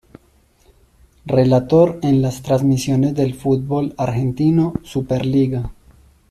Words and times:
Relator 1.27 1.99
en 2.01 2.23
las 2.23 2.41
transmisiones 2.41 3.13
del 3.13 3.35
Futbol 3.35 3.93
Argentino, 3.99 4.73
Superliga. 4.81 5.71